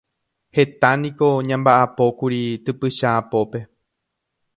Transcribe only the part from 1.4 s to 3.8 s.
ñambaʼapókuri typycha apópe.